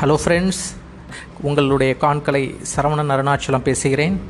[0.00, 0.60] Hello friends
[1.42, 4.20] உங்களுடைய காண்கலை சரவணன் அருணாச்சலம் பேசுகிறேன்.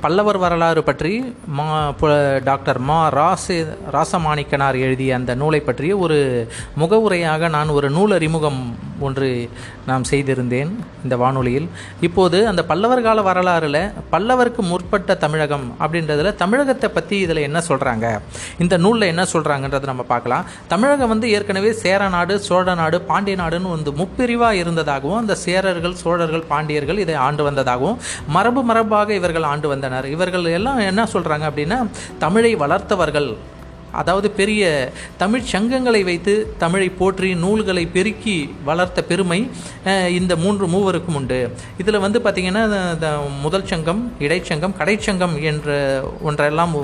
[0.00, 1.94] பல்லவர் வரலாறு பற்றி மா
[2.44, 6.48] டாக்டர் மா ராசு ராசமாணிக்கனார் எழுதிய அந்த நூலை பற்றிய ஒரு
[6.78, 9.28] முகவுரையாக நான் ஒரு நூல் அறிமுகம் ஒன்று
[9.88, 10.70] நாம் செய்திருந்தேன்
[11.04, 11.68] இந்த வானொலியில்.
[12.06, 13.80] இப்போது அந்த பல்லவர் கால வரலாறில்
[14.12, 18.06] பல்லவருக்கு முற்பட்ட தமிழகம் அப்படின்றதுல தமிழகத்தை பற்றி இதில் என்ன சொல்கிறாங்க
[18.64, 20.46] இந்த நூலில் என்ன சொல்கிறாங்கன்றதை நம்ம பார்க்கலாம்.
[20.72, 26.48] தமிழகம் வந்து ஏற்கனவே சேர நாடு சோழ நாடு பாண்டிய நாடுன்னு வந்து முப்பிரிவாக இருந்ததாகவும் அந்த சேரர்கள் சோழர்கள்
[26.52, 27.98] பாண்டியர்கள் இதை ஆண்டு வந்ததாகவும்
[28.36, 30.08] மரபு மரபாக இவர்கள் ஆண்டு வந்தனர்.
[30.16, 31.78] இவர்கள் எல்லாம் என்ன சொல்கிறாங்க அப்படின்னா
[32.24, 33.30] தமிழை வளர்த்தவர்கள்
[34.00, 34.62] அதாவது பெரிய
[35.22, 38.36] தமிழ் சங்கங்களை வைத்து தமிழை போற்றி நூல்களை பெருக்கி
[38.68, 39.40] வளர்த்த பெருமை
[40.18, 41.40] இந்த மூன்று மூவருக்கும் உண்டு.
[41.82, 42.64] இதில் வந்து பார்த்திங்கன்னா
[42.94, 43.10] இந்த
[43.44, 45.68] முதல் சங்கம் இடைச்சங்கம் கடைச்சங்கம் என்ற
[46.28, 46.74] ஒன்றெல்லாம்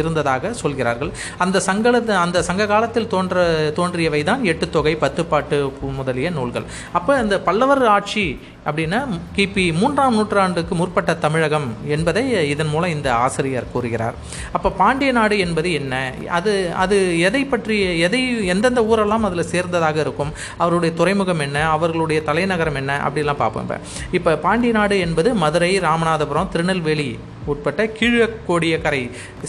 [0.00, 1.12] இருந்ததாக சொல்கிறார்கள்.
[1.46, 3.46] அந்த சங்கலத்து அந்த சங்க காலத்தில் தோன்ற
[3.80, 5.58] தோன்றியவை தான் எட்டு தொகை பத்து பாட்டு
[5.98, 6.68] முதலிய நூல்கள்.
[6.98, 8.26] அப்போ இந்த பல்லவர் ஆட்சி
[8.68, 8.98] அப்படின்னா
[9.36, 12.22] கிபி மூன்றாம் நூற்றாண்டுக்கு முற்பட்ட தமிழகம் என்பதை
[12.52, 14.16] இதன் மூலம் இந்த ஆசிரியர் கூறுகிறார்.
[14.56, 15.94] அப்போ பாண்டிய நாடு என்பது என்ன?
[16.38, 22.74] அது அது எதை பற்றி எதை எந்தெந்த ஊரெல்லாம் அதில் சேர்ந்ததாக இருக்கும் அவருடைய துறைமுகம் என்ன அவர்களுடைய தலைநகரம்
[22.74, 23.72] என்ன அப்படிலாம் பார்ப்போம்
[24.12, 24.32] இப்போ.
[24.42, 27.08] பாண்டி நாடு என்பது மதுரை ராமநாதபுரம் திருநெல்வேலி
[27.52, 29.02] உட்பட்ட கீழக்கோடியக்கரை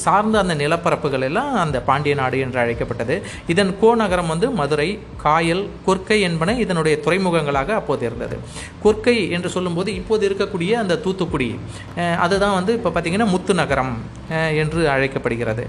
[0.05, 3.17] சார்ந்த அந்த நிலப்பரப்புகள் எல்லாம் அந்த பாண்டிய நாடு என்று அழைக்கப்பட்டது.
[3.53, 4.89] இதன் கோநகரம் வந்து மதுரை
[5.25, 8.35] காயல் கொற்கை என்பன இதனுடைய துறைமுகங்களாக அப்போது இருந்தது.
[8.85, 11.49] கொற்கை என்று சொல்லும்போது இப்போது இருக்கக்கூடிய அந்த தூத்துக்குடி
[12.25, 13.93] அதுதான் வந்து இப்போ பார்த்தீங்கன்னா முத்து நகரம்
[14.61, 15.63] என்று அழைக்கப்படுகிறது.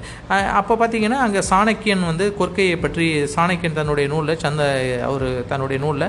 [0.61, 4.63] அப்போ பார்த்தீங்கன்னா அங்கே சாணக்கியன் வந்து கொற்கையை பற்றி சாணக்கியன் தன்னுடைய நூலில் சந்த
[5.09, 6.07] அவர் தன்னுடைய நூலில்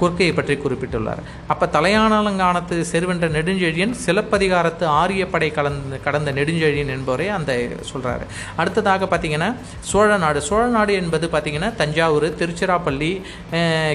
[0.00, 1.22] கொற்கையை பற்றி குறிப்பிட்டுள்ளார்.
[1.52, 7.52] அப்போ தலையானாலங்கானத்து செருவென்ற நெடுஞ்செழியன் சிலப்பதிகாரத்து ஆரியப்படை படை கலந்து கடந்த நெடுஞ்செழியன் என்பவரை அந்த
[7.90, 10.40] சொல்கிறாரு அடுத்ததாக பார்த்தீங்கன்னா சோழ நாடு.
[10.42, 13.22] சோழ நாடு என்பது பார்த்தீங்கன்னா தஞ்சாவூர் திருச்சிராப்பள்ளி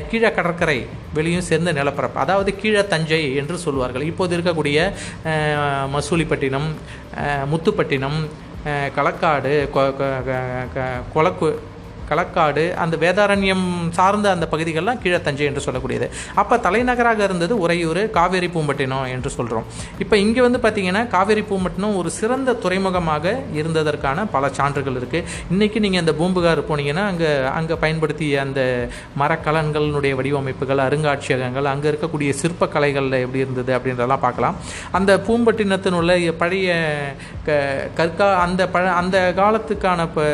[0.09, 2.19] கீழ கடற்கரை வெளியும் சேர்ந்த நிலப்பரப்பு.
[2.19, 4.01] அதாவது கீழ தஞ்சை என்று சொல்வார்கள்.
[4.01, 4.91] இப்போது இருக்கக்கூடிய
[5.95, 6.67] மசூலிப்பட்டினம்
[7.51, 8.19] முத்துப்பட்டினம்
[8.97, 11.59] களக்காடு கொ- கொ- க- க- கொளக்கு
[12.09, 13.65] களக்காடு அந்த வேதாரண்யம்
[13.97, 16.07] சார்ந்த அந்த பகுதிகள்லாம் கீழே தஞ்சை என்று சொல்லக்கூடியது.
[16.41, 19.65] அப்போ தலைநகராக இருந்தது உறையூர் காவேரி பூம்பட்டினம் என்று சொல்கிறோம்
[20.03, 26.03] இப்போ இங்கே வந்து பார்த்திங்கன்னா காவேரி பூம்பட்டினம் ஒரு சிறந்த துறைமுகமாக இருந்ததற்கான பல சான்றுகள் இருக்குது இன்றைக்கி நீங்கள்
[26.03, 28.61] அந்த பூம்புகார் போனீங்கன்னா அங்கே அங்கே பயன்படுத்திய அந்த
[29.21, 34.57] மரக்கலன்களினுடைய வடிவமைப்புகள் அருங்காட்சியகங்கள் அங்கே இருக்கக்கூடிய சிற்பக்கலைகளில் எப்படி இருந்தது அப்படின்றதெல்லாம் பார்க்கலாம்.
[34.99, 36.69] அந்த பூம்பட்டினத்தினுள்ள பழைய
[37.47, 37.57] க
[37.99, 40.25] கற்கா அந்த பழ அந்த காலத்துக்கான இப்போ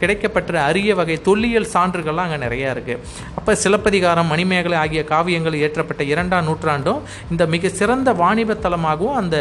[0.00, 3.02] கிடைக்கப்பட்ட அரிய வகை தொல்லியல் சான்றுகள்லாம் அங்கே நிறையா இருக்குது
[3.36, 9.36] அப்போ சிலப்பதிகாரம் மணிமேகலை ஆகிய காவியங்கள் இயற்றப்பட்ட இரண்டாம் நூற்றாண்டும் இந்த மிக சிறந்த வாணிப தலமாகவும் அந்த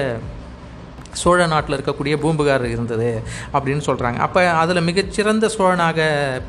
[1.22, 3.10] சோழ நாட்டில் இருக்கக்கூடிய பூம்புகார் இருந்தது
[3.56, 6.00] அப்படின்னு சொல்கிறாங்க அப்போ அதில் மிகச்சிறந்த சோழனாக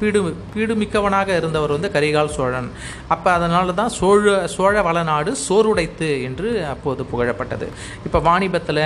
[0.01, 0.21] பீடு
[0.55, 2.69] பீடுமிக்கவனாக இருந்தவர் வந்து கரிகால் சோழன்.
[3.15, 7.69] அப்போ அதனால தான் சோழ சோழ வளநாடு சோறுடைத்து என்று அப்போது புகழப்பட்டது.
[8.09, 8.85] இப்போ வாணிபத்தில்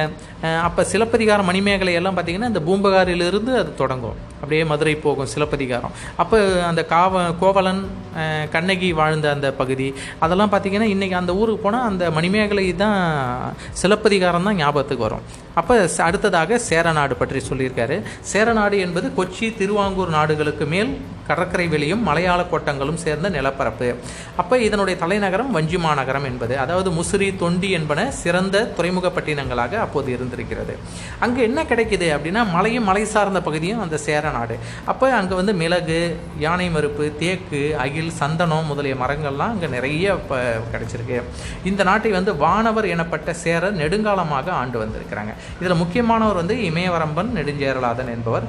[0.68, 4.18] அப்போ சிலப்பதிகாரம் மணிமேகலை எல்லாம் பார்த்திங்கன்னா இந்த பூம்புகாரிலிருந்து அது தொடங்கும்.
[4.40, 5.94] அப்படியே மதுரை போகும் சிலப்பதிகாரம்.
[6.22, 6.38] அப்போ
[6.70, 7.82] அந்த காவ கோவலன்
[8.54, 9.86] கண்ணகி வாழ்ந்த அந்த பகுதி
[10.24, 12.98] அதெல்லாம் பார்த்திங்கன்னா இன்றைக்கி அந்த ஊருக்கு போனால் அந்த மணிமேகலை தான்
[13.82, 15.24] சிலப்பதிகாரம் தான் ஞாபகத்துக்கு வரும்.
[15.64, 15.74] அப்போ
[16.06, 17.96] அடுத்ததாக சேரநாடு பற்றி சொல்லியிருக்காரு.
[18.30, 20.90] சேரநாடு என்பது கொச்சி திருவாங்கூர் நாடுகளுக்கு மேல்
[21.28, 23.86] கடற்கரை வெளியும் மலையாள கோட்டங்களும் சேர்ந்த நிலப்பரப்பு.
[24.40, 26.54] அப்போ இதனுடைய தலைநகரம் வஞ்சி மாநகரம் என்பது.
[26.64, 30.74] அதாவது முசிறி தொண்டி என்பன சிறந்த துறைமுகப்பட்டினங்களாக அப்போது இருந்திருக்கிறது.
[31.26, 34.58] அங்கே என்ன கிடைக்குது அப்படின்னா மலையும் மலை சார்ந்த பகுதியும் அந்த சேரநாடு.
[34.94, 35.98] அப்போ அங்கே வந்து மிளகு
[36.44, 40.42] யானை மறுப்பு தேக்கு அகில் சந்தனம் முதலிய மரங்கள்லாம் அங்கே நிறைய இப்போ
[40.74, 41.18] கிடைச்சிருக்கு.
[41.72, 45.32] இந்த நாட்டை வந்து வானவர் எனப்பட்ட சேரர் நெடுங்காலமாக ஆண்டு வந்திருக்கிறாங்க.
[45.60, 48.46] இதில் முக்கியமானவர் வந்து இமயவரம்பன் நெடுஞ்சேரலாதன் என்பவர்.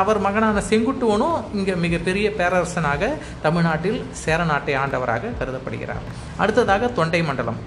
[0.00, 3.10] அவர் மகனான செங்குட்டுவனும் இங்கே மிகப்பெரிய பேரரசனாக
[3.46, 6.04] தமிழ்நாட்டில் சேர நாட்டை ஆண்டவராக கருதப்படுகிறார்.
[6.42, 7.58] அடுத்ததாக தொண்டை மண்டலம்.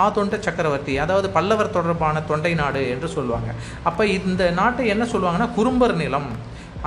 [0.00, 3.50] ஆ தொண்ட சக்கரவர்த்தி அதாவது பல்லவர் தொடர்பான தொண்டை நாடு என்று சொல்லுவாங்க.
[3.90, 6.30] அப்போ இந்த நாட்டை என்ன சொல்லுவாங்கன்னா குறும்பர் நிலம்.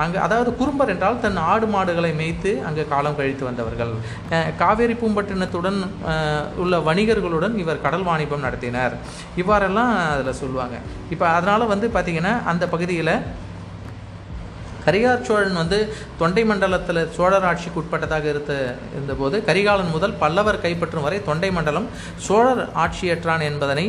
[0.02, 3.92] அங்கே அதாவது குறும்பர் என்றால் தன் ஆடு மாடுகளை மேய்த்து அங்கு காலம் கழித்து வந்தவர்கள்.
[4.62, 5.78] காவேரி பூம்பட்டினத்துடன்
[6.64, 8.94] உள்ள வணிகர்களுடன் இவர் கடல் வாணிபம் நடத்தினர்.
[9.42, 10.78] இவ்வாறெல்லாம் அதில் சொல்லுவாங்க.
[11.16, 13.14] இப்போ அதனால் வந்து பார்த்திங்கன்னா அந்த பகுதியில்
[14.86, 15.78] கரிகார் சோழன் வந்து
[16.18, 18.52] தொண்டை மண்டலத்தில் சோழர் ஆட்சிக்கு உட்பட்டதாக இருந்த
[18.96, 21.88] இருந்தபோது கரிகாலன் முதல் பல்லவர் கைப்பற்றும் வரை தொண்டை மண்டலம்
[22.26, 23.86] சோழர் ஆட்சியற்றான் என்பதனை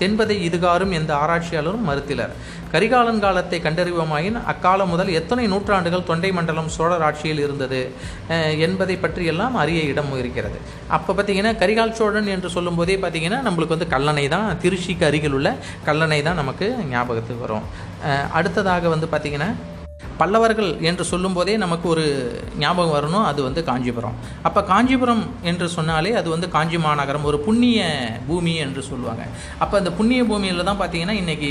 [0.00, 2.34] தென்பதை இதுகாரும் எந்த ஆராய்ச்சியாளரும் மறுத்திலர்.
[2.72, 7.80] கரிகாலன் காலத்தை கண்டறிவோமாயின் அக்காலம் முதல் எத்தனை நூற்றாண்டுகள் தொண்டை மண்டலம் சோழர் ஆட்சியில் இருந்தது
[8.66, 10.58] என்பதை பற்றியெல்லாம் அறிய இடம் இருக்கிறது
[10.96, 15.50] அப்போ பார்த்தீங்கன்னா கரிகால் சோழன் என்று சொல்லும்போதே பார்த்தீங்கன்னா நம்மளுக்கு வந்து கல்லணை தான் திருச்சிக்கு அருகில் உள்ள
[15.88, 17.68] கல்லணை தான் நமக்கு ஞாபகத்துக்கு வரும்.
[18.38, 19.50] அடுத்ததாக வந்து பார்த்திங்கன்னா
[20.20, 22.04] பல்லவர்கள் என்று சொல்லும்போதே நமக்கு ஒரு
[22.62, 24.16] ஞாபகம் வரணும் அது வந்து காஞ்சிபுரம்.
[24.48, 27.80] அப்போ காஞ்சிபுரம் என்று சொன்னாலே அது வந்து காஞ்சி மாநகரம் ஒரு புண்ணிய
[28.28, 29.24] பூமி என்று சொல்லுவாங்க.
[29.64, 31.50] அப்போ அந்த புண்ணிய பூமியில் தான் பார்த்தீங்கன்னா இன்றைக்கி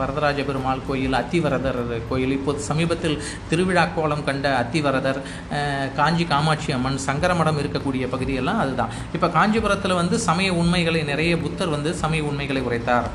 [0.00, 3.18] வரதராஜ பெருமாள் கோயில் அத்திவரதர் கோயில் இப்போது சமீபத்தில்
[3.50, 5.20] திருவிழா கோலம் கண்ட அத்திவரதர்
[6.00, 8.94] காஞ்சி காமாட்சி அம்மன் சங்கரமடம் இருக்கக்கூடிய பகுதியெல்லாம் அதுதான்.
[9.18, 13.08] இப்போ காஞ்சிபுரத்தில் வந்து சமய உண்மைகளை நிறைய புத்தர் வந்து சமய உண்மைகளை உரைத்தார்.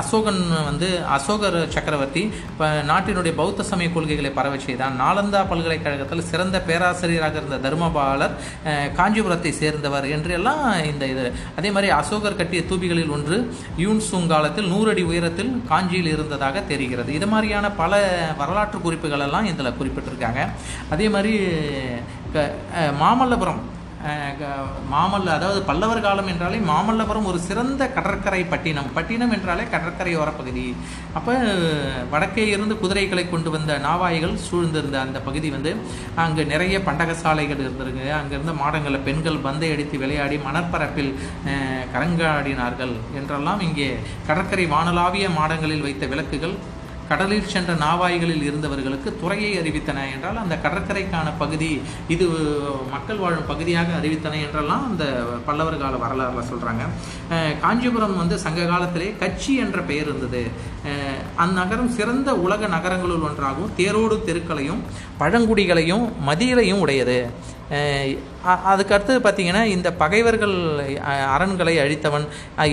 [0.00, 4.94] அசோகன் வந்து அசோகர் சக்கரவர்த்தி இப்போ நாட்டினுடைய பௌத்த சமய கொள்கைகளை பரவச் செய்தான்.
[5.02, 8.34] நாலந்தா பல்கலைக்கழகத்தில் சிறந்த பேராசிரியராக இருந்த தர்மபாலர்
[8.98, 11.26] காஞ்சிபுரத்தை சேர்ந்தவர் என்று எல்லாம் இந்த இது.
[11.58, 13.38] அதே மாதிரி அசோகர் கட்டிய தூபிகளில் ஒன்று
[13.84, 17.12] யூன்சூங் காலத்தில் நூறு அடி உயரத்தில் காஞ்சியில் இருந்ததாக தெரிகிறது.
[17.18, 18.02] இது மாதிரியான பல
[18.42, 20.42] வரலாற்று குறிப்புகள் எல்லாம் இதில் குறிப்பிட்டிருக்காங்க.
[20.96, 21.34] அதே மாதிரி
[23.02, 23.62] மாமல்லபுரம்
[24.94, 28.90] மாமல்ல அதாவது பல்லவர் காலம் என்றாலே மாமல்லபுரம் ஒரு சிறந்த கடற்கரை பட்டினம்.
[28.96, 30.66] பட்டினம் என்றாலே கடற்கரையோர பகுதி
[31.18, 31.34] அப்போ
[32.14, 35.72] வடக்கே இருந்து குதிரைகளை கொண்டு வந்த நாவாய்கள் சூழ்ந்திருந்த அந்த பகுதி வந்து
[36.24, 38.04] அங்கே நிறைய பண்டகசாலைகள் இருந்திருக்கு.
[38.20, 41.10] அங்கேருந்து மாடங்களை மாடங்களில் பெண்கள் பந்தை அடித்து விளையாடி மணற்பரப்பில்
[41.94, 43.88] கரங்காடினார்கள் என்றெல்லாம் இங்கே
[44.28, 46.54] கடற்கரை வானலாவிய மாடங்களில் வைத்த விளக்குகள்
[47.10, 51.70] கடலில் சென்ற நாவாய்களில் இருந்தவர்களுக்கு துறையை அறிவித்தன என்றால் அந்த கடற்கரைக்கான பகுதி
[52.14, 52.26] இது
[52.94, 55.04] மக்கள் வாழும் பகுதியாக அறிவித்தன என்றெல்லாம் அந்த
[55.48, 56.84] பல்லவர் கால வரலாறுல சொல்கிறாங்க
[57.64, 60.42] காஞ்சிபுரம் வந்து சங்க காலத்திலே கட்சி என்ற பெயர் இருந்தது.
[61.44, 64.82] அந்நகரம் சிறந்த உலக நகரங்களுள் ஒன்றாகவும் தேரோடு தெருக்களையும்
[65.20, 67.18] பழங்குடிகளையும் மதியலையும் உடையது.
[68.70, 70.54] அதுக்கு அடுத்தது பார்த்தீங்கன்னா இந்த பகைவர்கள்
[71.36, 72.26] அரண்களை அழித்தவன்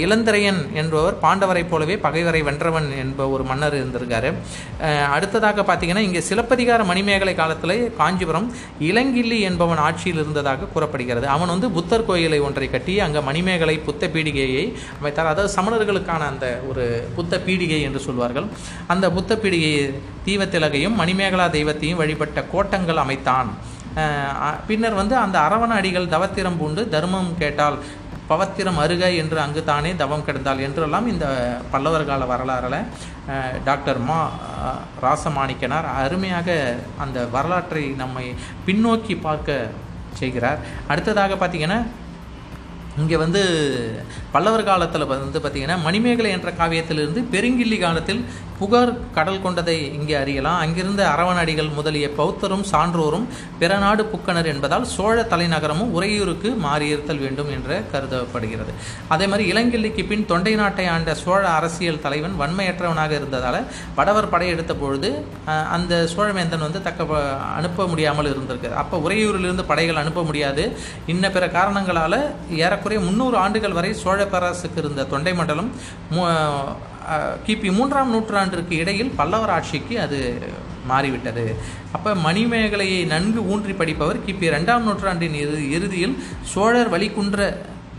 [0.04, 4.30] இளந்திரையன் என்பவர் பாண்டவரைப் போலவே பகைவரை வென்றவன் என்ப ஒரு மன்னர் இருந்திருக்காரு.
[5.16, 8.48] அடுத்ததாக பார்த்தீங்கன்னா இங்கே சிலப்பதிகார மணிமேகலை காலத்தில் காஞ்சிபுரம்
[8.90, 11.28] இளங்கிள்ளி என்பவன் ஆட்சியில் இருந்ததாக கூறப்படுகிறது.
[11.36, 14.66] அவன் வந்து புத்தர் கோயிலை ஒன்றை கட்டி அங்கே மணிமேகலை புத்த பீடிகையை
[15.00, 15.32] அமைத்தார்.
[15.34, 16.86] அதாவது சமணர்களுக்கான அந்த ஒரு
[17.18, 18.50] புத்த பீடிகை என்று சொல்வார்கள்.
[18.96, 19.74] அந்த புத்த பீடிகை
[20.30, 23.52] தீவத்திலகையும் மணிமேகலா தெய்வத்தையும் வழிபட்ட கோட்டங்கள் அமைத்தான்.
[24.68, 27.78] பின்னர் வந்து அந்த அரவண அடிகள் தவத்திரம் பூண்டு தர்மம் கேட்டால்
[28.30, 31.26] பவத்திரம் அருக என்று அங்கு தானே தவம் கிடந்தாள் என்றெல்லாம் இந்த
[31.72, 32.78] பல்லவர் கால வரலாறில்
[33.64, 34.20] டாக்டர் மா
[35.02, 38.26] ராசமாணிக்கனார் அருமையாக அந்த வரலாற்றை நம்மை
[38.68, 39.70] பின்னோக்கி பார்க்க
[40.20, 40.60] செய்கிறார்.
[40.88, 41.80] அடுத்ததாக பார்த்தீங்கன்னா
[42.98, 43.42] இங்கே வந்து
[44.32, 48.26] பல்லவர் காலத்தில் வந்து பார்த்திங்கன்னா மணிமேகலை என்ற காவியத்திலிருந்து பெருங்கிள்ளி காலத்தில்
[48.60, 50.60] புகார் கடல் கொண்டதை இங்கே அறியலாம்.
[50.64, 53.26] அங்கிருந்த அரவணடிகள் முதலிய பௌத்தரும் சான்றோரும்
[53.62, 58.74] பிறநாடு புக்கனர் என்பதால் சோழ தலைநகரமும் உறையூருக்கு மாறியிருத்தல் வேண்டும் என்று கருதப்படுகிறது.
[59.16, 63.60] அதே மாதிரி இளங்கிள்ளிக்கு பின் தொண்டை நாட்டை ஆண்ட சோழ அரசியல் தலைவன் வன்மையற்றவனாக இருந்ததால்
[63.98, 65.12] வடவர் படையெடுத்த பொழுது
[65.78, 67.20] அந்த சோழவேந்தன் வந்து தக்க
[67.58, 70.66] அனுப்ப முடியாமல் இருந்திருக்கு அப்போ உறையூரிலிருந்து படைகள் அனுப்ப முடியாது.
[71.16, 72.20] இன்ன பிற காரணங்களால்
[72.64, 75.72] ஏறக்குறைய முந்நூறு ஆண்டுகள் வரை சோழ பேரரசுக்கு இருந்த தொண்டை மண்டலம்
[77.48, 80.20] கிபி மூன்றாம் நூற்றாண்டிற்கு இடையில் பல்லவர் ஆட்சிக்கு அது
[80.92, 81.46] மாறிவிட்டது.
[81.96, 86.16] அப்போ மணிமேகலையை நன்கு ஊன்றி படிப்பவர் கிபி ரெண்டாம் நூற்றாண்டின் இறு இறுதியில்
[86.54, 87.48] சோழர் வழிகுன்ற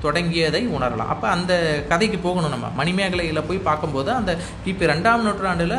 [0.04, 1.10] தொடங்கியதை உணரலாம்.
[1.12, 1.52] அப்போ அந்த
[1.90, 2.70] கதைக்கு போகணும் நம்ம.
[2.80, 4.32] மணிமேகலையில் போய் பார்க்கும்போது அந்த
[4.64, 5.76] கிபி ரெண்டாம் நூற்றாண்டில்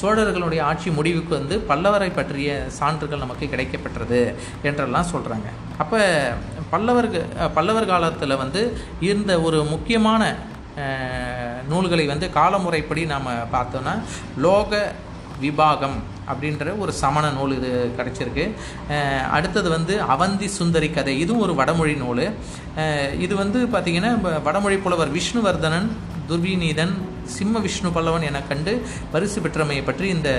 [0.00, 4.20] சோழர்களுடைய ஆட்சி முடிவுக்கு வந்து பல்லவரை பற்றிய சான்றுகள் நமக்கு கிடைக்கப்பெற்றது
[4.70, 5.50] என்றெல்லாம் சொல்கிறாங்க
[5.84, 6.00] அப்போ
[6.72, 7.28] பல்லவர்கள்
[7.58, 8.62] பல்லவர் காலத்தில் வந்து
[9.10, 10.24] இருந்த ஒரு முக்கியமான
[11.70, 13.94] நூல்களை வந்து காலமுறைப்படி நாம் பார்த்தோன்னா
[14.44, 14.82] லோக
[15.44, 15.96] விபாகம்
[16.32, 18.44] அப்படின்ற ஒரு சமண நூல் இது கிடச்சிருக்கு.
[19.36, 21.14] அடுத்தது வந்து அவந்தி சுந்தரி கதை.
[21.22, 22.24] இதுவும் ஒரு வடமொழி நூல்.
[23.24, 24.12] இது வந்து பார்த்திங்கன்னா
[24.48, 25.88] வடமொழி புலவர் விஷ்ணுவர்தனன்
[26.28, 26.94] துர்விநீதன்
[27.36, 28.72] சிம்ம விஷ்ணு பல்லவன் என கண்டு
[29.14, 30.30] பரிசு பெற்றமையை பற்றி இந்த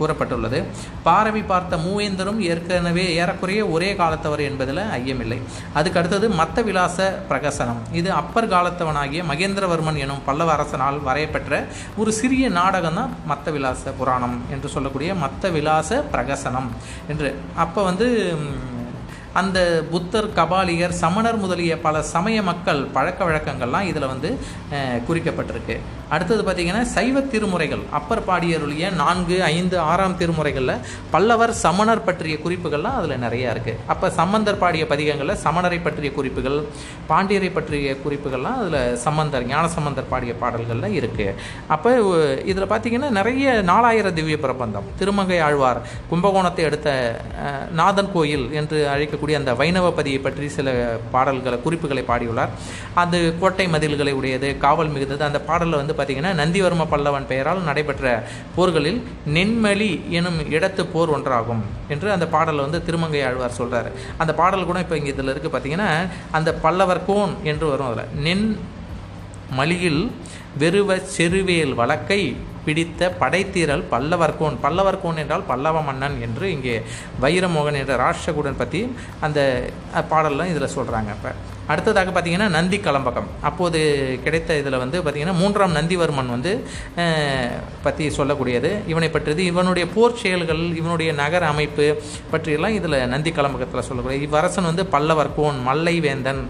[0.00, 0.60] கூறப்பட்டுள்ளது.
[1.08, 5.38] பாரவி பார்த்த மூவேந்தரும் ஏற்கனவே ஏறக்குறைய ஒரே காலத்தவர் என்பதில் ஐயமில்லை.
[5.78, 6.98] அதுக்கு அடுத்தது மத்த விலாச
[7.30, 7.80] பிரகசனம்.
[8.00, 11.62] இது அப்பர் காலத்தவனாகிய மகேந்திரவர்மன் எனும் பல்லவ அரசனால் வரையப்பெற்ற
[12.02, 16.68] ஒரு சிறிய நாடகம் தான் மத்த விலாச புராணம் என்று சொல்லக்கூடிய மத்த விலாச பிரகசனம்
[17.12, 17.30] என்று.
[17.64, 18.08] அப்போ வந்து
[19.40, 19.58] அந்த
[19.90, 24.30] புத்தர் கபாலியர் சமணர் முதலிய பல சமய மக்கள் பழக்க வழக்கங்கள்லாம் இதில் வந்து
[25.08, 25.76] குறிக்கப்பட்டிருக்கு.
[26.14, 27.82] அடுத்தது பார்த்திங்கன்னா சைவ திருமுறைகள்.
[27.98, 30.80] அப்பர் பாடியருளிய நான்கு ஐந்து ஆறாம் திருமுறைகளில்
[31.12, 36.58] பல்லவர் சமணர் பற்றிய குறிப்புகள்லாம் அதில் நிறையா இருக்குது அப்போ சம்பந்தர் பாடிய பதிகங்களில் சமணரை பற்றிய குறிப்புகள்
[37.10, 41.36] பாண்டியரை பற்றிய குறிப்புகள்லாம் அதில் சம்பந்தர் ஞானசம்பந்தர் பாடிய பாடல்களில் இருக்குது
[41.76, 41.92] அப்போ
[42.52, 44.88] இதில் பார்த்திங்கன்னா நிறைய நாலாயிர திவ்ய பிரபந்தம்.
[45.00, 45.82] திருமங்கை ஆழ்வார்
[46.12, 46.88] கும்பகோணத்தை அடுத்த
[47.80, 48.78] நாதன் கோயில் என்று
[49.20, 50.68] இருக்கக்கூடிய அந்த வைணவ பதியை பற்றி சில
[51.14, 52.52] பாடல்களை குறிப்புகளை பாடியுள்ளார்.
[53.02, 55.22] அது கோட்டை மதில்களை உடையது காவல் மிகுந்தது.
[55.28, 58.06] அந்த பாடலில் வந்து பார்த்திங்கன்னா நந்திவர்ம பல்லவன் பெயரால் நடைபெற்ற
[58.56, 59.00] போர்களில்
[59.36, 61.62] நென்மலி எனும் இடத்து போர் ஒன்றாகும்
[61.94, 63.90] என்று அந்த பாடலில் வந்து திருமங்கை ஆழ்வார் சொல்கிறார்
[64.22, 65.90] அந்த பாடல் கூட இப்போ இங்கே இதில் இருக்குது பார்த்திங்கன்னா
[66.38, 68.12] அந்த பல்லவர் கோன் என்று வரும் அதில்.
[68.26, 68.46] நென்
[69.58, 70.02] மலியில்
[70.62, 72.22] வெறுவ செருவேல் வழக்கை
[72.64, 74.56] பிடித்த படைத்தீரல் பல்லவர்கோன்.
[74.62, 76.82] பல்லவர்கோன் என்றால் பல்லவ மன்னன் என்று இங்கே
[77.22, 78.80] வைரமோகன் என்ற ராஷ்டிரகூடன் பற்றி
[79.20, 79.40] அந்த
[79.94, 81.32] பாடலாம் பாடல்லாம் இதில் சொல்கிறாங்க இப்போ
[81.72, 83.28] அடுத்ததாக பார்த்திங்கன்னா நந்தி கலம்பகம்.
[83.48, 83.80] அப்போது
[84.24, 86.52] கிடைத்த இதில் வந்து பார்த்திங்கன்னா மூன்றாம் நந்திவர்மன் வந்து
[87.86, 88.70] பற்றி சொல்லக்கூடியது.
[88.92, 91.86] இவனை பற்றியது இவனுடைய போர் செயல்கள் இவனுடைய நகர அமைப்பு
[92.32, 94.20] பற்றியெல்லாம் இதில் நந்தி கலம்பகத்தில் சொல்லக்கூடிய.
[94.28, 96.42] இவ்வரசன் வந்து பல்லவர் கோன் மல்லை வேந்தன்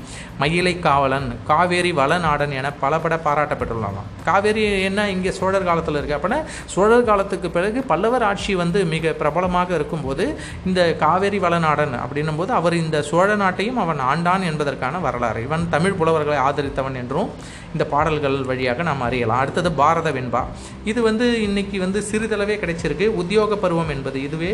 [0.42, 6.40] மயிலை காவலன் காவேரி வளநாடன் என பலபட பாராட்டப்பட்டுள்ளாராம் காவேரி என்ன இங்கே சோழர் காலத்தில் இருக்குது அப்படின்னா
[6.74, 10.24] சோழர் காலத்துக்கு பிறகு பல்லவர் ஆட்சி வந்து மிக பிரபலமாக இருக்கும்போது
[10.68, 15.40] இந்த காவேரி வளநாடன் அப்படின்னும் போது அவர் இந்த சோழ நாட்டையும் அவன் ஆண்டான் என்பதற்கான வரலாறு.
[15.48, 17.30] இவன் தமிழ் புலவர்களை ஆதரித்தவன் என்றும்
[17.74, 19.42] இந்த பாடல்கள் வழியாக நாம் அறியலாம்.
[19.44, 20.42] அடுத்தது பாரத வெண்பா.
[20.90, 23.08] இது வந்து இன்னைக்கு வந்து சிறிதளவே கிடைச்சிருக்கு.
[23.22, 24.52] உத்தியோக பருவம் என்பது இதுவே.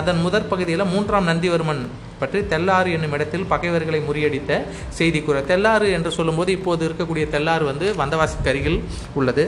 [0.00, 1.82] அதன் முதற் பகுதியில் மூன்றாம் நந்திவர்மன்
[2.22, 4.58] பற்றி தெல்லாறு என்னும் இடத்தில் பகைவர்களை முறியடித்த
[4.98, 8.78] செய்தி கூற தெல்லாறு என்று சொல்லும்போது இப்போது இருக்கக்கூடிய தெல்லாறு வந்து வந்தவாசிக்கு அருகில்
[9.20, 9.46] உள்ளது.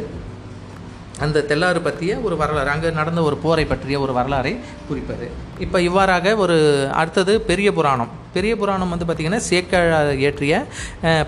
[1.25, 4.53] அந்த தெல்லாறு பற்றிய ஒரு வரலாறு அங்கே நடந்த ஒரு போரை பற்றிய ஒரு வரலாறை
[4.89, 5.27] குறிப்பது.
[5.65, 6.57] இப்போ இவ்வாறாக ஒரு
[7.01, 8.13] அடுத்தது பெரிய புராணம்.
[8.35, 10.55] பெரிய புராணம் வந்து பார்த்திங்கன்னா சேக்கிழார் இயற்றிய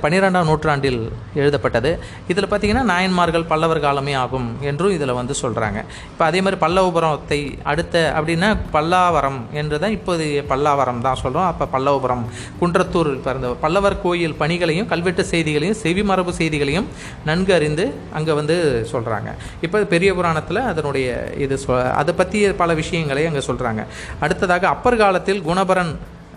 [0.03, 1.01] பன்னிரெண்டாம் நூற்றாண்டில்
[1.41, 1.91] எழுதப்பட்டது.
[2.29, 5.79] இதில் பார்த்திங்கன்னா நாயன்மார்கள் பல்லவர் காலமே ஆகும் என்றும் இதில் வந்து சொல்கிறாங்க
[6.11, 7.41] இப்போ அதே மாதிரி பல்லவபுரத்தை
[7.73, 12.25] அடுத்த அப்படின்னா பல்லாவரம் என்று தான் இப்போது பல்லாவரம் தான் சொல்கிறோம் அப்போ பல்லவபுரம்
[12.61, 16.89] குன்றத்தூர் பிறந்த பல்லவர் கோயில் பணிகளையும் கல்வெட்டு செய்திகளையும் செவிமரபு செய்திகளையும்
[17.25, 18.57] நன்கு அறிந்து அங்கே வந்து
[18.93, 23.83] சொல்கிறாங்க இப்போ பெரிய புராணத்தில் அதனுடைய இது சொ அதை பற்றிய பல விஷயங்களை அங்கே சொல்கிறாங்க
[24.21, 25.93] அடுத்ததாக அப்பர் காலத்தில் குணபரன்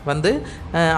[0.06, 0.32] வந்து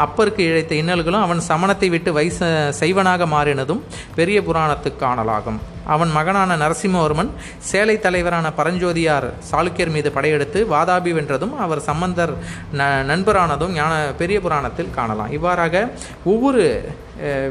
[0.05, 2.39] அப்பருக்கு இழைத்த இன்னல்களும் அவன் சமணத்தை விட்டு வைச
[2.79, 3.81] சைவனாக மாறினதும்
[4.15, 12.33] பெரிய புராணத்துக்கானலாகும் அவன் மகனான நரசிம்மவர்மன் சேலை தலைவரான பரஞ்சோதியார் சாளுக்கியர் மீது படையெடுத்து வாதாபி வென்றதும் அவர் சம்பந்தர்
[12.73, 15.31] ந நண்பரானதும் ஞான பெரிய புராணத்தில் காணலாம்.
[15.31, 15.89] இவ்வாறாக
[16.23, 16.63] ஒவ்வொரு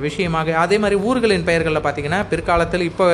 [0.07, 0.55] விஷயமாக.
[0.65, 3.07] அதே மாதிரி ஊர்களின் பெயர்களில் பார்த்தீங்கன்னா பிற்காலத்தில் இப்போ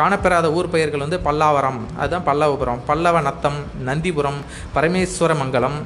[0.00, 1.80] காணப்பெறாத ஊர் பெயர்கள் வந்து பல்லாவரம்.
[2.00, 2.82] அதுதான் பல்லவபுரம்.
[2.90, 3.58] பல்லவ நத்தம்
[3.90, 4.40] நந்திபுரம்
[4.76, 5.78] பரமேஸ்வரமங்கலம்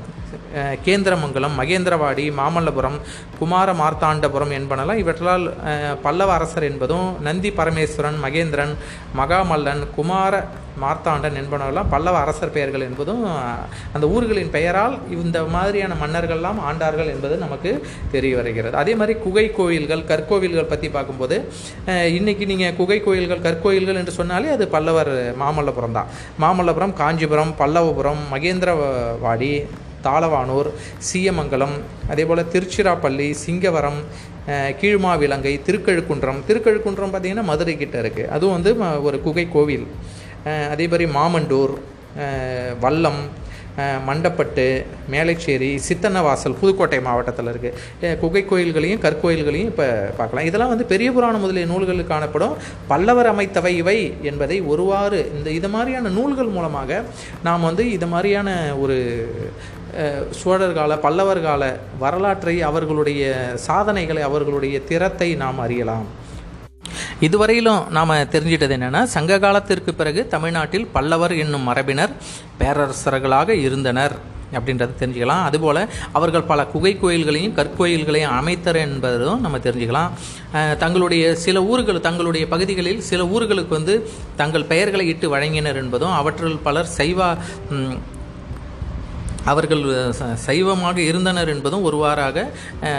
[0.86, 2.98] கேந்திரமங்கலம் மகேந்திரவாடி மாமல்லபுரம்
[3.38, 5.44] குமார மார்த்தாண்டபுரம் என்பனலாம் இவற்றால்
[6.04, 8.74] பல்லவ அரசர் என்பதும் நந்தி பரமேஸ்வரன் மகேந்திரன்
[9.20, 10.42] மகாமல்லன் குமார
[10.82, 13.24] மார்த்தாண்டன் என்பனவெல்லாம் பல்லவ அரசர் பெயர்கள் என்பதும்
[13.92, 18.76] அந்த ஊர்களின் பெயரால் இந்த மாதிரியான மன்னர்கள்லாம் ஆண்டார்கள் என்பது நமக்கு தெரிய வருகிறது.
[18.76, 21.44] அதே மாதிரி குகை கோயில்கள் கற்கோவில்கள் பற்றி பார்க்கும்போது
[21.86, 25.12] இன்றைக்கி நீங்கள் குகை கோயில்கள் கற்கோயில்கள் என்று சொன்னாலே அது பல்லவர்
[25.42, 26.06] மாமல்லபுரம் தான்.
[26.40, 29.66] மாமல்லபுரம் காஞ்சிபுரம் பல்லவபுரம் மகேந்திரவாடி
[30.04, 31.74] தாளவானூர் சீயமங்கலம்
[32.08, 34.00] அதே போல் திருச்சிராப்பள்ளி சிங்கவரம்
[34.80, 36.40] கீழ்மாவிலங்கை திருக்கழுக்குன்றம்.
[36.48, 39.86] திருக்கழுக்குன்றம் பார்த்திங்கன்னா மதுரை கிட்ட இருக்குது அதுவும் வந்து ம- ஒரு குகை கோவில்.
[40.72, 41.74] அதே மாதிரி மாமண்டூர்
[42.84, 43.22] வல்லம்
[44.08, 44.64] மண்டப்பட்டு
[45.12, 49.86] மேலைச்சேரி சித்தன்னவாசல் புதுக்கோட்டை மாவட்டத்தில் இருக்குது குகை கோயில்களையும் கற்கோயில்களையும் இப்போ
[50.18, 50.46] பார்க்கலாம்.
[50.48, 52.54] இதெல்லாம் வந்து பெரிய புராணம் முதலிய நூல்களில் காணப்படும்.
[52.90, 53.98] பல்லவர் அமைத்தவை இவை
[54.30, 57.00] என்பதை ஒருவாறு இந்த இது மாதிரியான நூல்கள் மூலமாக
[57.48, 58.50] நாம் வந்து இது மாதிரியான
[58.82, 58.98] ஒரு
[59.94, 61.64] சோழர்கால சோழர் கால பல்லவர் கால
[62.04, 63.24] வரலாற்றை அவர்களுடைய
[63.66, 66.06] சாதனைகளை அவர்களுடைய திறத்தை நாம் அறியலாம்.
[67.20, 72.14] இதுவரையிலும் நாம் தெரிஞ்சிட்டது என்னென்னா சங்க காலத்திற்கு பிறகு தமிழ்நாட்டில் பல்லவர் என்னும் மரபினர்
[72.60, 74.16] பேரரசர்களாக இருந்தனர்
[74.56, 75.44] அப்படின்றத தெரிஞ்சுக்கலாம்.
[75.48, 75.80] அதுபோல்
[76.12, 80.10] அவர்கள் பல குகை கோயில்களையும் கற்கோயில்களையும் அமைத்தர் என்பதும் நம்ம தெரிஞ்சுக்கலாம்.
[80.82, 83.96] தங்களுடைய சில ஊர்கள் தங்களுடைய பகுதிகளில் சில ஊர்களுக்கு வந்து
[84.36, 87.30] தங்கள் பெயர்களை இட்டு வழங்கினர் என்பதும் அவற்றில் பலர் சைவா
[89.44, 92.50] அவர்கள் சைவமாக இருந்தனர் என்பதும் ஒருவாறாக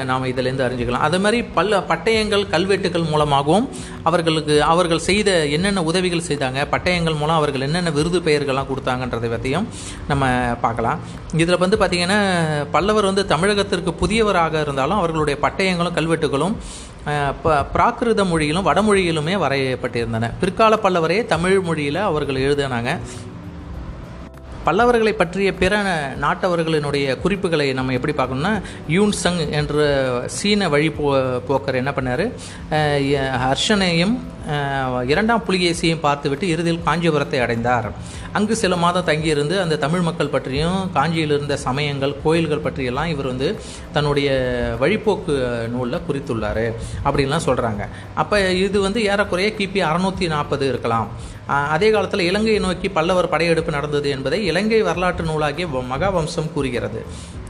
[0.05, 1.03] நாம் இதிலேருந்து அறிஞ்சுக்கலாம்.
[1.07, 3.69] அதே மாதிரி பல பட்டயங்கள் கல்வெட்டுகள் மூலமாகவும்
[4.03, 9.67] அவர்களுக்கு அவர்கள் செய்த என்னென்ன உதவிகள் செய்தாங்க பட்டயங்கள் மூலம் அவர்கள் என்னென்ன விருது பெயர்கள்லாம் கொடுத்தாங்கன்றதை பற்றியும்
[10.07, 10.27] நம்ம
[10.61, 10.99] பார்க்கலாம்.
[11.33, 16.55] இதில் வந்து பார்த்திங்கன்னா பல்லவர் வந்து தமிழகத்திற்கு புதியவராக இருந்தாலும் அவர்களுடைய பட்டயங்களும் கல்வெட்டுகளும்
[17.41, 20.31] ப- பிராகிருத மொழியிலும் வடமொழியிலுமே வரையப்பட்டிருந்தன.
[20.39, 22.97] பிற்கால பல்லவரே தமிழ் மொழியில் அவர்கள் எழுதினாங்க.
[24.67, 25.73] பல்லவர்களை பற்றிய பிற
[26.25, 28.53] நாட்டவர்களினுடைய குறிப்புகளை நம்ம எப்படி பார்க்கணும்னா
[28.95, 29.83] யூன் சங் என்ற
[30.37, 31.09] சீன வழி போ
[31.49, 32.25] போக்கர் என்ன பண்ணார்?
[33.43, 34.15] ஹர்ஷனையும்
[35.11, 37.87] இரண்டாம் புலிகேசியையும் பார்த்துவிட்டு இறுதியில் காஞ்சிபுரத்தை அடைந்தார்.
[38.37, 43.47] அங்கு சில மாதம் தங்கியிருந்து அந்த தமிழ் மக்கள் பற்றியும் காஞ்சியில் இருந்த சமயங்கள் கோயில்கள் பற்றியெல்லாம் இவர் வந்து
[43.95, 44.29] தன்னுடைய
[44.81, 45.35] வழிப்போக்கு
[45.75, 46.65] நூலில் குறித்துள்ளார்.
[47.05, 47.83] அப்படின்லாம் சொல்கிறாங்க
[48.23, 51.09] அப்போ இது வந்து ஏறக்குறைய கிபி அறநூற்றி நாற்பது இருக்கலாம்.
[51.47, 57.05] அதே காலத்தில் இலங்கையை நோக்கி பல்லவர் படையெடுப்பு நடந்தது என்பதை இலங்கை வரலாற்று நூலாகிய வ- மகாவம்சம் கூறுகிறது.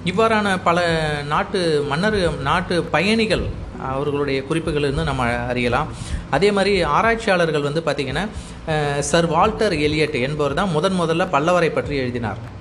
[0.05, 0.97] இவ்வாறான பல
[1.27, 5.87] நாட்டு மன்னர் நாட்டு பயணிகள் அவர்களுடைய குறிப்புகளிலிருந்து நம்ம அறியலாம்.
[6.29, 8.27] அதே மாதிரி ஆராய்ச்சியாளர்கள் வந்து பார்த்திங்கன்னா
[8.99, 12.53] சர் வால்டர் எலியட் என்பவர் தான் முதன் முதல்ல பல்லவரை பற்றி எழுதினார்.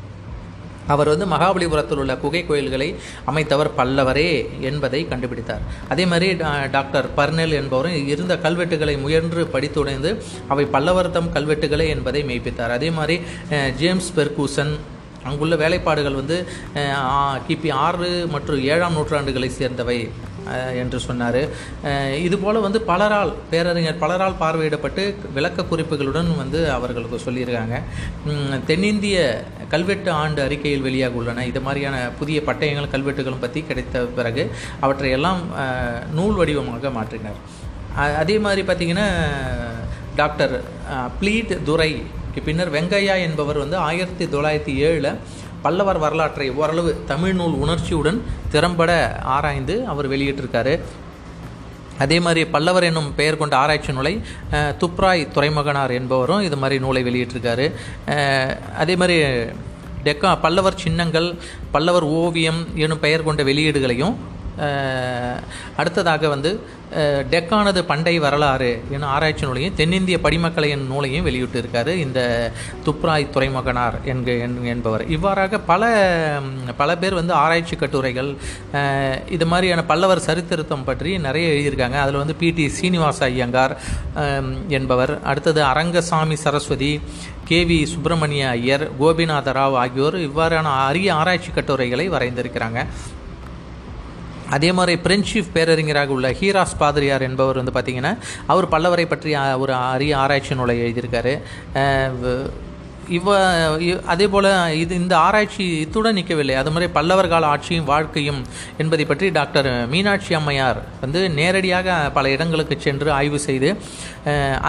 [0.87, 2.95] அவர் வந்து மகாபலிபுரத்தில் உள்ள குகை கோயில்களை
[3.27, 5.61] அமைத்தவர் பல்லவரே என்பதை கண்டுபிடித்தார்.
[5.89, 12.71] அதே மாதிரி டா- டாக்டர் பர்னெல் என்பவரும் இருந்த கல்வெட்டுகளை முயன்று படித்துடைந்து அவை பல்லவர்தம் கல்வெட்டுகளே என்பதை மெய்ப்பித்தார்.
[12.71, 13.21] அதே மாதிரி
[13.77, 14.79] ஜேம்ஸ் பெர்கூசன்
[15.23, 16.47] அங்குள்ள வேலைப்பாடுகள் வந்து
[17.49, 20.11] கிபி ஆறு மற்றும் ஏழாம் நூற்றாண்டுகளை சேர்ந்தவை
[20.77, 21.49] என்று சொன்னார்.
[22.23, 27.83] இதுபோல் வந்து பலரால் பேரறிஞர் பலரால் பார்வையிடப்பட்டு விளக்க குறிப்புகளுடன் வந்து அவர்களுக்கு சொல்லியிருக்காங்க.
[28.67, 31.45] தென்னிந்திய கல்வெட்டு ஆண்டு அறிக்கையில் வெளியாக உள்ளன.
[31.53, 34.45] இது மாதிரியான புதிய பட்டயங்கள் கல்வெட்டுகளும் பற்றி கிடைத்த பிறகு
[34.87, 35.41] அவற்றை எல்லாம்
[36.19, 37.41] நூல் வடிவமாக மாற்றினார்.
[38.23, 39.09] அதே மாதிரி பார்த்திங்கன்னா
[40.21, 40.55] டாக்டர்
[41.21, 45.11] ப்ளீட் துரைக்கு பின்னர் வெங்கையா என்பவர் வந்து ஆயிரத்தி தொள்ளாயிரத்தி ஏழில்
[45.65, 48.19] பல்லவர் வரலாற்றை ஓரளவு தமிழ் நூல் உணர்ச்சியுடன்
[48.55, 48.91] திறம்பட
[49.35, 50.75] ஆராய்ந்து அவர் வெளியிட்டிருக்காரு.
[51.99, 54.15] அதே மாதிரி பல்லவர் என்னும் பெயர் கொண்ட ஆராய்ச்சி நூலை
[54.83, 57.67] துப்ராய் துறைமுகனார் என்பவரும் இது மாதிரி நூலை வெளியிட்டிருக்காரு.
[58.83, 59.17] அதே மாதிரி
[60.05, 61.29] டெக்கா பல்லவர் சின்னங்கள்
[61.75, 64.15] பல்லவர் ஓவியம் எனும் பெயர் கொண்ட வெளியீடுகளையும்
[65.77, 66.83] அடுத்ததாக வந்து
[67.31, 72.51] டெக்கானது பண்டை வரலாறு என ஆராய்ச்சி நூலையும் தென்னிந்திய படிமக்களை என் நூலையும் வெளியிட்டு இருக்காரு இந்த
[72.85, 75.07] துப்ராய் துறைமுகனார் என்க என்- என்பவர்.
[75.07, 76.39] இவ்வாறாக பல
[76.77, 78.35] பல பேர் வந்து ஆராய்ச்சி கட்டுரைகள்
[79.29, 81.93] இது மாதிரியான பல்லவர் சரித்திருத்தம் பற்றி நிறைய எழுதியிருக்காங்க.
[81.93, 83.77] அதில் வந்து பிடி சீனிவாச ஐயங்கார்
[84.69, 85.23] என்பவர்.
[85.23, 87.01] அடுத்தது அரங்கசாமி சரஸ்வதி
[87.49, 92.87] கேவி சுப்பிரமணிய ஐயர் கோபிநாத ராவ் ஆகியோர் இவ்வாறான அரிய ஆராய்ச்சி கட்டுரைகளை வரைந்திருக்கிறாங்க.
[94.57, 98.15] அதே மாதிரி பிரெஞ்சு பேரறிஞராக உள்ள ஹீராஸ் பாதிரியார் என்பவர் வந்து பார்த்திங்கன்னா
[98.53, 99.33] அவர் பல்லவரை பற்றி
[99.65, 101.35] ஒரு அரிய ஆராய்ச்சி நூலை எழுதியிருக்காரு.
[103.17, 103.33] இவ
[104.13, 104.47] அதே போல்
[104.83, 106.55] இது இந்த ஆராய்ச்சி இத்துடன் நிற்கவில்லை.
[106.61, 108.39] அது மாதிரி பல்லவர் கால ஆட்சியும் வாழ்க்கையும்
[108.83, 113.71] என்பதை பற்றி டாக்டர் மீனாட்சி அம்மையார் வந்து நேரடியாக பல இடங்களுக்கு சென்று ஆய்வு செய்து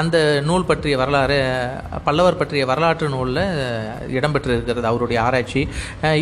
[0.02, 1.40] அந்த நூல் பற்றிய வரலாறு
[2.08, 3.42] பல்லவர் பற்றிய வரலாற்று நூலில்
[4.18, 5.64] இடம்பெற்றிருக்கிறது அவருடைய ஆராய்ச்சி.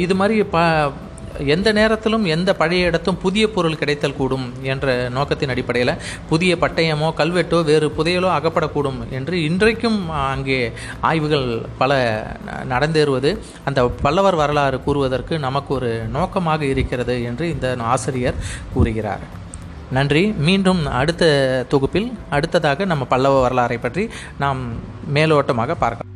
[0.06, 0.60] இது மாதிரி ப
[1.54, 5.94] எந்த நேரத்திலும் எந்த பழைய இடத்தும் புதிய பொருள் கிடைத்தல் கூடும் என்ற நோக்கத்தின் அடிப்படையில்
[6.30, 10.72] புதிய பட்டயமோ கல்வெட்டோ வேறு புதையலோ அகப்படக்கூடும் என்று இன்றைக்கும் அங்கே
[11.02, 11.48] ஆய்வுகள்
[11.78, 11.92] பல
[12.74, 13.32] நடந்தேறுவது.
[13.66, 18.42] அந்த பல்லவர் வரலாறு கூறுவதற்கு நமக்கு ஒரு நோக்கமாக இருக்கிறது என்று இந்த ஆசிரியர்
[18.74, 19.26] கூறுகிறார்.
[19.92, 20.26] நன்றி.
[20.48, 24.06] மீண்டும் அடுத்த தொகுப்பில் அடுத்ததாக நம்ம பல்லவ வரலாறை பற்றி
[24.38, 24.62] நாம்
[25.14, 26.13] மேலோட்டமாக பார்க்கலாம்.